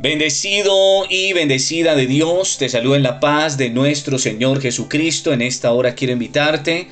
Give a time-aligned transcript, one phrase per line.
[0.00, 5.32] Bendecido y bendecida de Dios, te saludo en la paz de nuestro Señor Jesucristo.
[5.32, 6.86] En esta hora quiero invitarte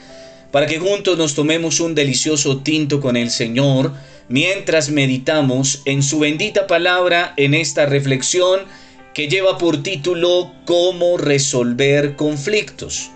[0.50, 3.92] para que juntos nos tomemos un delicioso tinto con el Señor
[4.28, 8.62] mientras meditamos en su bendita palabra en esta reflexión
[9.14, 13.12] que lleva por título Cómo resolver conflictos.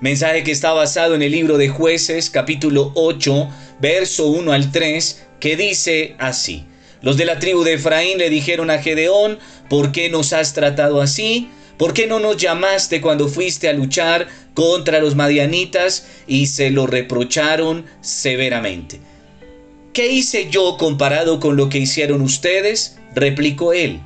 [0.00, 3.50] Mensaje que está basado en el libro de jueces capítulo 8,
[3.80, 6.64] verso 1 al 3, que dice así.
[7.06, 9.38] Los de la tribu de Efraín le dijeron a Gedeón,
[9.70, 11.48] ¿por qué nos has tratado así?
[11.78, 16.04] ¿Por qué no nos llamaste cuando fuiste a luchar contra los madianitas?
[16.26, 18.98] Y se lo reprocharon severamente.
[19.92, 22.98] ¿Qué hice yo comparado con lo que hicieron ustedes?
[23.14, 24.00] replicó él.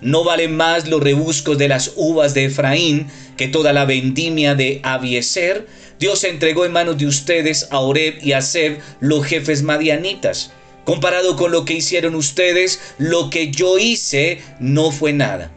[0.00, 4.80] No valen más los rebuscos de las uvas de Efraín que toda la vendimia de
[4.82, 5.66] Abieser.
[5.98, 10.52] Dios entregó en manos de ustedes a Oreb y a Seb, los jefes madianitas.
[10.86, 15.50] Comparado con lo que hicieron ustedes, lo que yo hice no fue nada.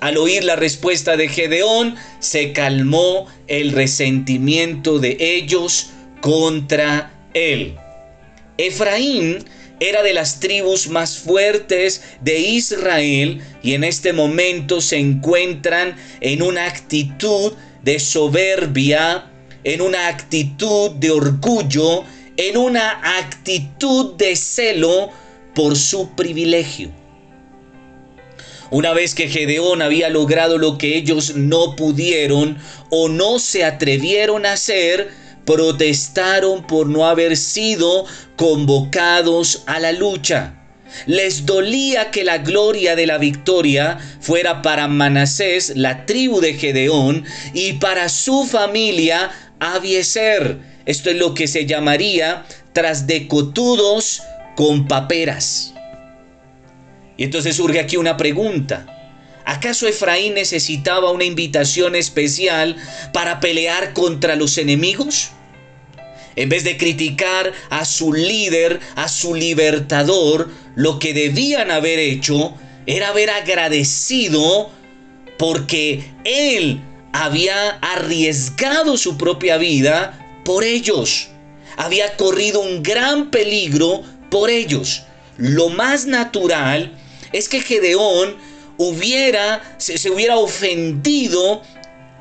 [0.00, 5.90] Al oír la respuesta de Gedeón, se calmó el resentimiento de ellos
[6.22, 7.76] contra él.
[8.56, 9.44] Efraín
[9.80, 16.40] era de las tribus más fuertes de Israel y en este momento se encuentran en
[16.40, 19.30] una actitud de soberbia,
[19.62, 22.04] en una actitud de orgullo
[22.40, 25.10] en una actitud de celo
[25.54, 26.90] por su privilegio.
[28.70, 32.56] Una vez que Gedeón había logrado lo que ellos no pudieron
[32.88, 35.10] o no se atrevieron a hacer,
[35.44, 40.54] protestaron por no haber sido convocados a la lucha.
[41.04, 47.24] Les dolía que la gloria de la victoria fuera para Manasés, la tribu de Gedeón,
[47.52, 54.22] y para su familia Abieser, esto es lo que se llamaría tras de cotudos
[54.56, 55.74] con paperas.
[57.16, 58.86] Y entonces surge aquí una pregunta.
[59.44, 62.76] ¿Acaso Efraín necesitaba una invitación especial
[63.12, 65.30] para pelear contra los enemigos?
[66.36, 72.54] En vez de criticar a su líder, a su libertador, lo que debían haber hecho
[72.86, 74.70] era haber agradecido
[75.36, 76.80] porque él
[77.12, 81.28] había arriesgado su propia vida por ellos.
[81.76, 85.02] Había corrido un gran peligro por ellos.
[85.36, 86.92] Lo más natural
[87.32, 88.36] es que Gedeón
[88.76, 91.62] hubiera, se, hubiera ofendido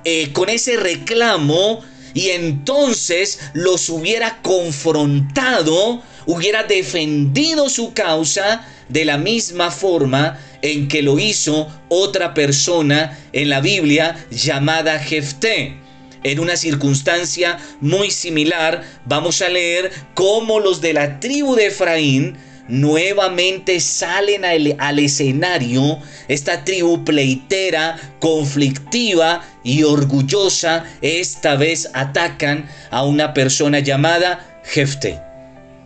[0.03, 1.81] eh, con ese reclamo
[2.13, 11.01] y entonces los hubiera confrontado, hubiera defendido su causa de la misma forma en que
[11.01, 15.77] lo hizo otra persona en la Biblia llamada Jefté.
[16.23, 22.37] En una circunstancia muy similar, vamos a leer cómo los de la tribu de Efraín
[22.67, 33.33] nuevamente salen al, escenario, esta tribu pleitera, conflictiva y orgullosa, esta vez atacan a una
[33.33, 35.19] persona llamada Jefte.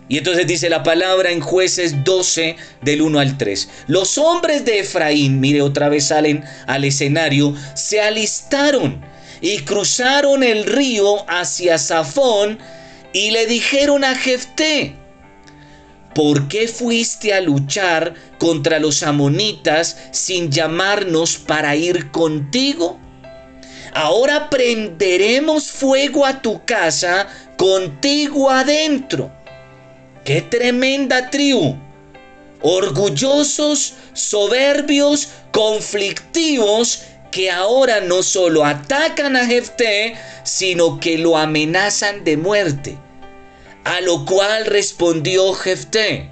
[0.10, 3.70] Y entonces dice la palabra en jueces 12 del 1 al 3.
[3.88, 9.13] Los hombres de Efraín, mire otra vez salen al escenario, se alistaron
[9.44, 12.58] y cruzaron el río hacia Safón
[13.12, 14.96] y le dijeron a Jefté,
[16.16, 22.98] ¿por qué fuiste a luchar contra los amonitas sin llamarnos para ir contigo?
[23.94, 27.28] Ahora prenderemos fuego a tu casa
[27.58, 29.30] contigo adentro.
[30.24, 31.76] ¡Qué tremenda tribu!
[32.62, 37.04] Orgullosos, soberbios, conflictivos
[37.34, 43.00] que ahora no solo atacan a Jefté, sino que lo amenazan de muerte.
[43.86, 46.30] A lo cual respondió Jefté,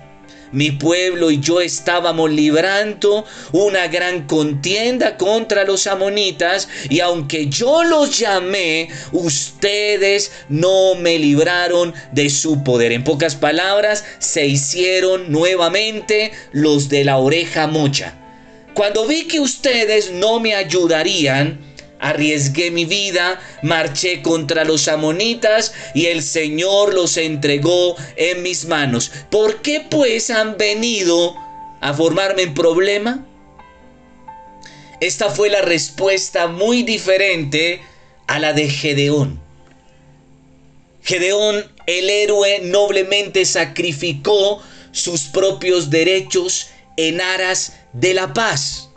[0.51, 7.83] mi pueblo y yo estábamos librando una gran contienda contra los amonitas y aunque yo
[7.83, 12.91] los llamé, ustedes no me libraron de su poder.
[12.91, 18.20] En pocas palabras, se hicieron nuevamente los de la oreja mocha.
[18.73, 21.59] Cuando vi que ustedes no me ayudarían,
[21.99, 29.11] arriesgué mi vida, marché contra los amonitas y el Señor los entregó en mis manos.
[29.29, 31.35] ¿Por qué pues han venido
[31.81, 33.27] a formarme en problema?
[34.99, 37.81] Esta fue la respuesta muy diferente
[38.27, 39.41] a la de Gedeón.
[41.03, 48.89] Gedeón, el héroe, noblemente sacrificó sus propios derechos en aras de la paz.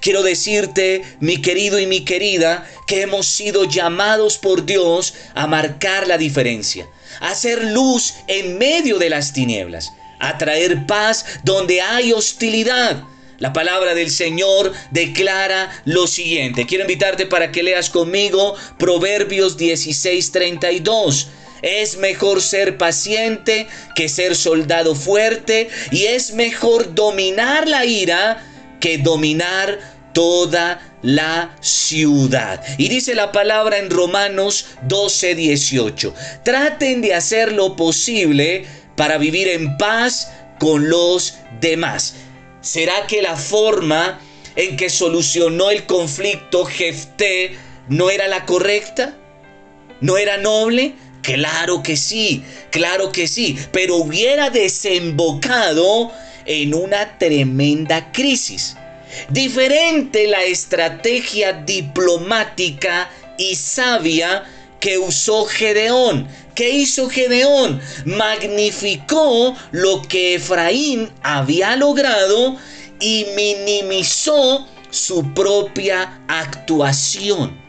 [0.00, 6.06] Quiero decirte, mi querido y mi querida, que hemos sido llamados por Dios a marcar
[6.06, 6.86] la diferencia,
[7.20, 13.02] a hacer luz en medio de las tinieblas, a traer paz donde hay hostilidad.
[13.38, 16.64] La palabra del Señor declara lo siguiente.
[16.64, 21.26] Quiero invitarte para que leas conmigo Proverbios 16:32.
[21.62, 28.44] Es mejor ser paciente que ser soldado fuerte y es mejor dominar la ira
[28.80, 29.78] que dominar
[30.12, 32.62] toda la ciudad.
[32.78, 36.14] Y dice la palabra en Romanos 12, 18.
[36.44, 38.66] Traten de hacer lo posible
[38.96, 42.14] para vivir en paz con los demás.
[42.60, 44.20] ¿Será que la forma
[44.54, 47.56] en que solucionó el conflicto Jefté
[47.88, 49.16] no era la correcta?
[50.00, 50.94] ¿No era noble?
[51.22, 56.12] Claro que sí, claro que sí, pero hubiera desembocado
[56.44, 58.76] en una tremenda crisis.
[59.28, 63.08] Diferente la estrategia diplomática
[63.38, 64.44] y sabia
[64.80, 66.26] que usó Gedeón.
[66.56, 67.80] ¿Qué hizo Gedeón?
[68.04, 72.56] Magnificó lo que Efraín había logrado
[73.00, 77.61] y minimizó su propia actuación.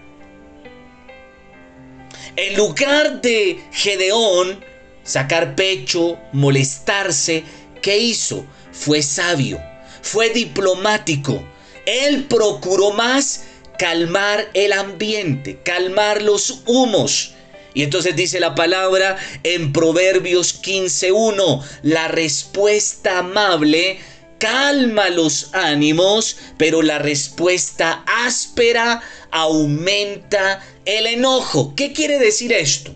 [2.35, 4.63] En lugar de Gedeón
[5.03, 7.43] sacar pecho, molestarse,
[7.81, 8.45] ¿qué hizo?
[8.71, 9.61] Fue sabio,
[10.01, 11.43] fue diplomático.
[11.85, 13.43] Él procuró más
[13.77, 17.33] calmar el ambiente, calmar los humos.
[17.75, 23.99] Y entonces dice la palabra en Proverbios 15.1, la respuesta amable
[24.43, 29.01] calma los ánimos, pero la respuesta áspera
[29.31, 31.73] aumenta el enojo.
[31.77, 32.93] ¿Qué quiere decir esto?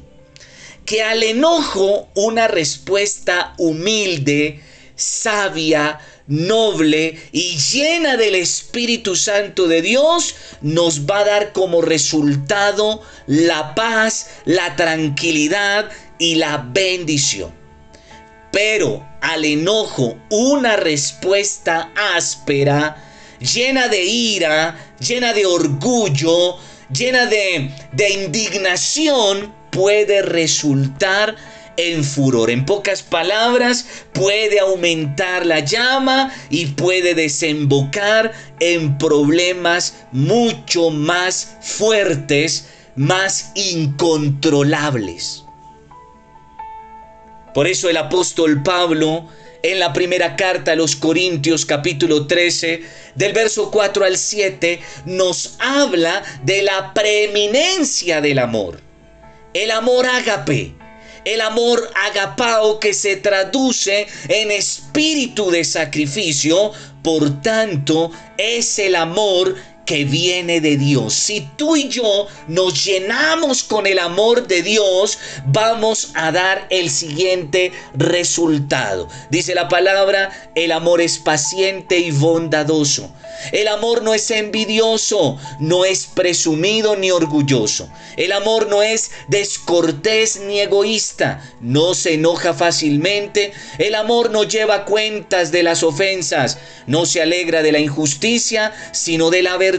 [0.83, 4.61] Que al enojo una respuesta humilde,
[4.97, 13.01] sabia, noble y llena del Espíritu Santo de Dios nos va a dar como resultado
[13.25, 15.89] la paz, la tranquilidad
[16.19, 17.55] y la bendición.
[18.51, 23.03] Pero al enojo una respuesta áspera,
[23.39, 26.55] llena de ira, llena de orgullo,
[26.93, 31.35] llena de, de indignación, puede resultar
[31.75, 32.49] en furor.
[32.49, 38.31] En pocas palabras, puede aumentar la llama y puede desembocar
[38.61, 45.43] en problemas mucho más fuertes, más incontrolables.
[47.57, 49.27] Por eso el apóstol Pablo
[49.63, 52.83] en la primera carta a los Corintios capítulo 13,
[53.15, 58.79] del verso 4 al 7, nos habla de la preeminencia del amor.
[59.55, 60.75] El amor ágape,
[61.25, 69.55] el amor agapao que se traduce en espíritu de sacrificio, por tanto, es el amor
[69.87, 71.13] que viene de Dios.
[71.13, 76.91] Si tú y yo nos llenamos con el amor de Dios, vamos a dar el
[76.91, 79.07] siguiente resultado.
[79.31, 83.11] Dice la palabra, el amor es paciente y bondadoso.
[83.51, 87.87] El amor no es envidioso, no es presumido ni orgulloso.
[88.17, 93.53] El amor no es descortés ni egoísta, no se enoja fácilmente.
[93.77, 96.57] El amor no lleva cuentas de las ofensas,
[96.87, 99.76] no se alegra de la injusticia, sino de la verdad.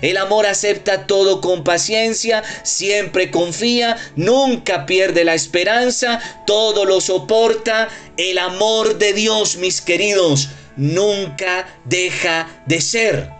[0.00, 7.88] El amor acepta todo con paciencia, siempre confía, nunca pierde la esperanza, todo lo soporta.
[8.16, 13.30] El amor de Dios, mis queridos, nunca deja de ser.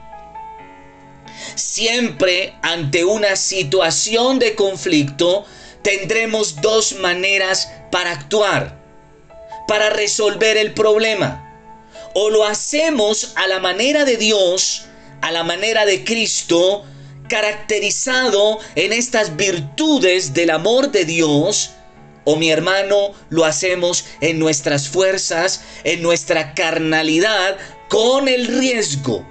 [1.54, 5.44] Siempre ante una situación de conflicto
[5.82, 8.80] tendremos dos maneras para actuar,
[9.68, 11.48] para resolver el problema.
[12.14, 14.84] O lo hacemos a la manera de Dios,
[15.22, 16.84] a la manera de Cristo,
[17.28, 21.70] caracterizado en estas virtudes del amor de Dios,
[22.24, 27.56] o mi hermano, lo hacemos en nuestras fuerzas, en nuestra carnalidad,
[27.88, 29.26] con el riesgo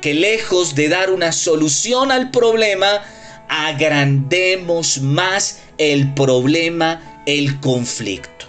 [0.00, 3.04] que lejos de dar una solución al problema,
[3.48, 8.46] agrandemos más el problema, el conflicto.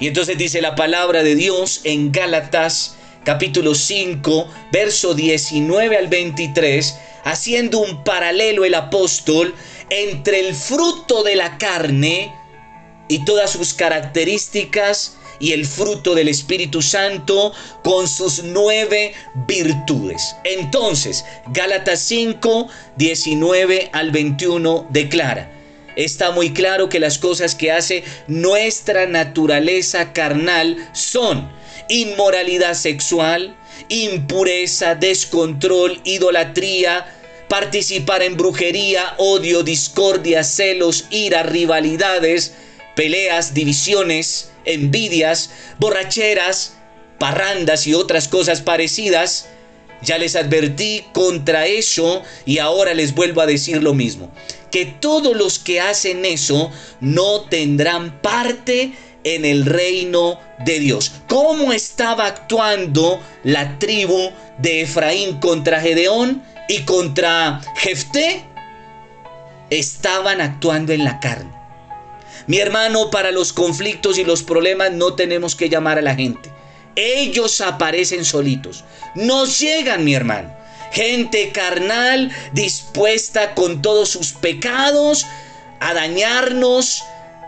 [0.00, 6.98] Y entonces dice la palabra de Dios en Gálatas capítulo 5, verso 19 al 23,
[7.24, 9.54] haciendo un paralelo el apóstol
[9.90, 12.32] entre el fruto de la carne,
[13.08, 17.52] y todas sus características y el fruto del Espíritu Santo
[17.82, 19.12] con sus nueve
[19.46, 20.34] virtudes.
[20.44, 25.50] Entonces, Gálatas 5, 19 al 21 declara,
[25.96, 31.50] está muy claro que las cosas que hace nuestra naturaleza carnal son
[31.88, 33.56] inmoralidad sexual,
[33.88, 37.06] impureza, descontrol, idolatría,
[37.48, 42.54] participar en brujería, odio, discordia, celos, ira, rivalidades,
[42.94, 46.74] peleas, divisiones, envidias, borracheras,
[47.18, 49.46] parrandas y otras cosas parecidas,
[50.02, 54.30] ya les advertí contra eso y ahora les vuelvo a decir lo mismo.
[54.70, 58.92] Que todos los que hacen eso no tendrán parte
[59.24, 61.12] en el reino de Dios.
[61.28, 68.44] ¿Cómo estaba actuando la tribu de Efraín contra Gedeón y contra Jefté?
[69.70, 71.52] Estaban actuando en la carne.
[72.46, 76.52] Mi hermano, para los conflictos y los problemas no tenemos que llamar a la gente.
[76.94, 78.84] Ellos aparecen solitos.
[79.14, 80.54] Nos llegan, mi hermano.
[80.92, 85.26] Gente carnal dispuesta con todos sus pecados
[85.80, 87.02] a dañarnos,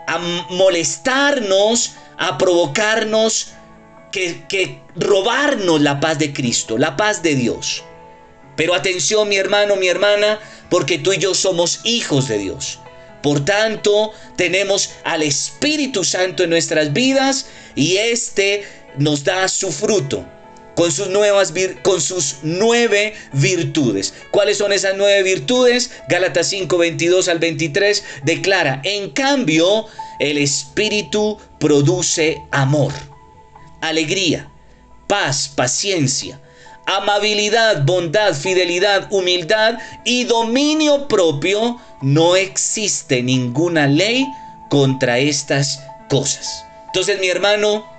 [0.07, 0.17] a
[0.49, 3.49] molestarnos, a provocarnos,
[4.11, 7.83] que, que robarnos la paz de Cristo, la paz de Dios.
[8.55, 12.79] Pero atención, mi hermano, mi hermana, porque tú y yo somos hijos de Dios.
[13.21, 18.63] Por tanto, tenemos al Espíritu Santo en nuestras vidas y este
[18.97, 20.25] nos da su fruto
[20.77, 24.13] con sus, nuevas, con sus nueve virtudes.
[24.29, 25.89] ¿Cuáles son esas nueve virtudes?
[26.07, 29.87] Gálatas 5, 22 al 23 declara, en cambio,
[30.19, 32.93] el Espíritu produce amor,
[33.81, 34.51] alegría,
[35.07, 36.39] paz, paciencia,
[36.85, 41.81] amabilidad, bondad, fidelidad, humildad y dominio propio.
[42.03, 44.27] No existe ninguna ley
[44.69, 46.63] contra estas cosas.
[46.85, 47.97] Entonces, mi hermano,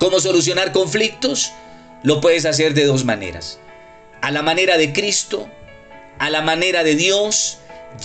[0.00, 1.52] ¿Cómo solucionar conflictos?
[2.02, 3.58] Lo puedes hacer de dos maneras.
[4.22, 5.48] A la manera de Cristo,
[6.18, 7.58] a la manera de Dios,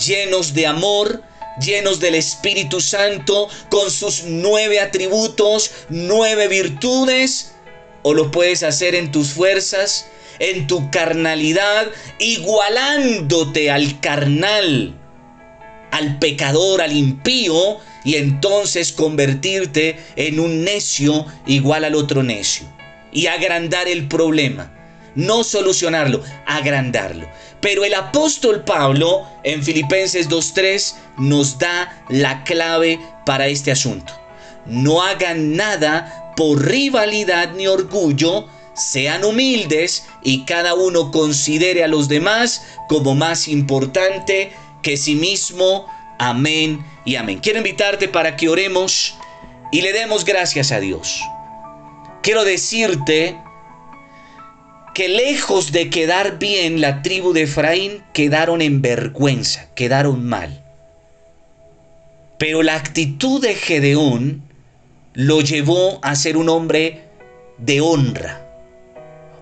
[0.06, 1.22] llenos de amor,
[1.60, 7.54] llenos del Espíritu Santo, con sus nueve atributos, nueve virtudes,
[8.02, 10.06] o lo puedes hacer en tus fuerzas,
[10.40, 11.86] en tu carnalidad,
[12.18, 14.94] igualándote al carnal,
[15.90, 22.75] al pecador, al impío, y entonces convertirte en un necio igual al otro necio
[23.12, 24.72] y agrandar el problema.
[25.14, 27.26] No solucionarlo, agrandarlo.
[27.60, 34.12] Pero el apóstol Pablo en Filipenses 2.3 nos da la clave para este asunto.
[34.66, 42.08] No hagan nada por rivalidad ni orgullo, sean humildes y cada uno considere a los
[42.08, 45.86] demás como más importante que sí mismo.
[46.18, 47.40] Amén y amén.
[47.42, 49.14] Quiero invitarte para que oremos
[49.72, 51.20] y le demos gracias a Dios.
[52.26, 53.36] Quiero decirte
[54.96, 60.60] que lejos de quedar bien la tribu de Efraín, quedaron en vergüenza, quedaron mal.
[62.36, 64.42] Pero la actitud de Gedeón
[65.12, 67.02] lo llevó a ser un hombre
[67.58, 68.44] de honra,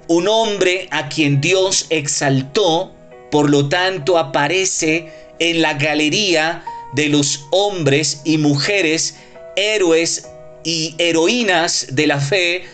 [0.07, 2.93] un hombre a quien Dios exaltó,
[3.31, 6.63] por lo tanto aparece en la galería
[6.93, 9.17] de los hombres y mujeres,
[9.57, 10.29] héroes
[10.65, 12.74] y heroínas de la fe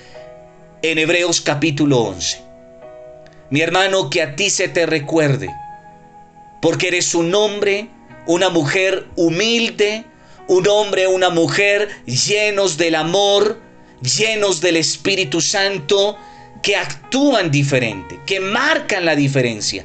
[0.83, 2.43] en Hebreos capítulo 11.
[3.51, 5.49] Mi hermano, que a ti se te recuerde,
[6.63, 7.89] porque eres un hombre,
[8.27, 10.05] una mujer humilde,
[10.49, 13.61] un hombre, una mujer llenos del amor,
[14.01, 16.17] llenos del Espíritu Santo,
[16.63, 19.85] que actúan diferente, que marcan la diferencia,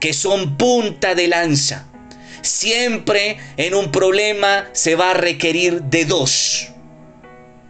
[0.00, 1.88] que son punta de lanza
[2.44, 6.68] siempre en un problema se va a requerir de dos.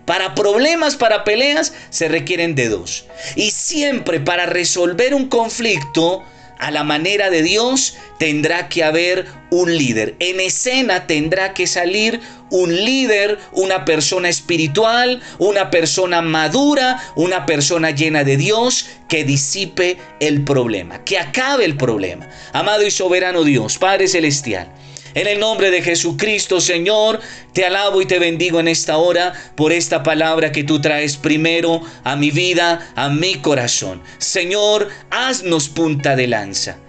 [0.04, 3.06] Para problemas, para peleas, se requieren de dos.
[3.36, 6.22] Y siempre para resolver un conflicto,
[6.58, 10.14] a la manera de Dios, tendrá que haber un líder.
[10.18, 12.20] En escena tendrá que salir
[12.50, 19.98] un líder, una persona espiritual, una persona madura, una persona llena de Dios que disipe
[20.20, 22.28] el problema, que acabe el problema.
[22.52, 24.68] Amado y soberano Dios, Padre Celestial.
[25.14, 27.20] En el nombre de Jesucristo, Señor,
[27.52, 31.80] te alabo y te bendigo en esta hora por esta palabra que tú traes primero
[32.02, 34.02] a mi vida, a mi corazón.
[34.18, 36.83] Señor, haznos punta de lanza.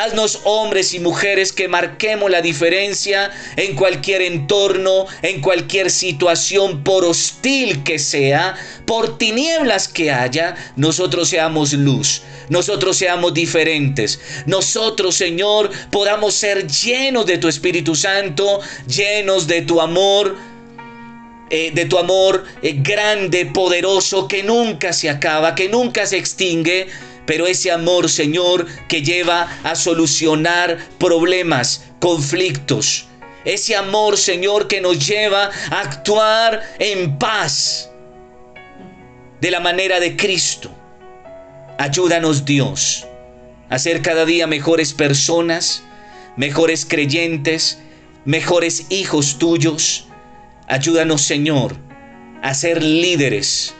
[0.00, 7.04] Haznos hombres y mujeres que marquemos la diferencia en cualquier entorno, en cualquier situación, por
[7.04, 8.54] hostil que sea,
[8.86, 14.18] por tinieblas que haya, nosotros seamos luz, nosotros seamos diferentes.
[14.46, 20.34] Nosotros, Señor, podamos ser llenos de tu Espíritu Santo, llenos de tu amor,
[21.50, 26.88] eh, de tu amor eh, grande, poderoso, que nunca se acaba, que nunca se extingue
[27.30, 33.06] pero ese amor, Señor, que lleva a solucionar problemas, conflictos.
[33.44, 37.88] Ese amor, Señor, que nos lleva a actuar en paz
[39.40, 40.72] de la manera de Cristo.
[41.78, 43.06] Ayúdanos, Dios,
[43.68, 45.84] a ser cada día mejores personas,
[46.34, 47.78] mejores creyentes,
[48.24, 50.08] mejores hijos tuyos.
[50.66, 51.76] Ayúdanos, Señor,
[52.42, 53.72] a ser líderes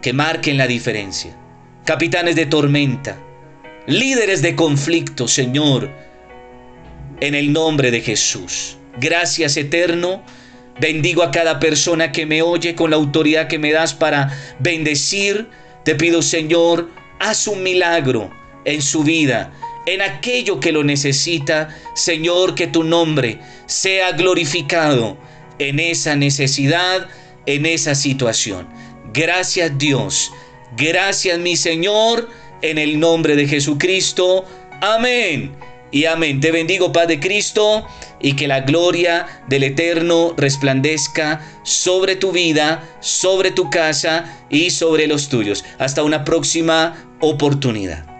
[0.00, 1.38] que marquen la diferencia.
[1.84, 3.18] Capitanes de tormenta,
[3.88, 5.90] líderes de conflicto, Señor,
[7.18, 8.76] en el nombre de Jesús.
[9.00, 10.22] Gracias eterno.
[10.80, 15.48] Bendigo a cada persona que me oye con la autoridad que me das para bendecir.
[15.84, 18.30] Te pido, Señor, haz un milagro
[18.64, 19.52] en su vida,
[19.86, 21.76] en aquello que lo necesita.
[21.94, 25.16] Señor, que tu nombre sea glorificado
[25.58, 27.08] en esa necesidad,
[27.46, 28.68] en esa situación.
[29.12, 30.32] Gracias Dios.
[30.76, 32.28] Gracias mi Señor,
[32.62, 34.44] en el nombre de Jesucristo.
[34.80, 35.52] Amén.
[35.90, 36.40] Y amén.
[36.40, 37.86] Te bendigo, Padre Cristo,
[38.20, 45.06] y que la gloria del Eterno resplandezca sobre tu vida, sobre tu casa y sobre
[45.06, 45.64] los tuyos.
[45.78, 48.11] Hasta una próxima oportunidad.